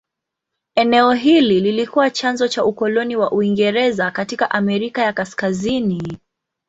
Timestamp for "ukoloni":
2.65-3.15